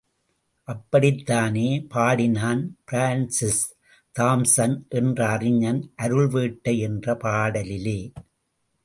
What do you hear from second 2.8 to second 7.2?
Francis, Thomson என்ற அறிஞன், அருள்வேட்டை என்ற